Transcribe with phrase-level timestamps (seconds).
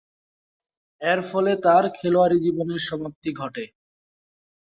[1.01, 3.63] এরফলে তার খেলোয়াড়ী জীবনের সমাপ্তি ঘটে।